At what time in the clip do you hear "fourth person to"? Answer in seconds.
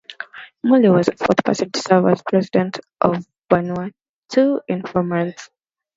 1.15-1.79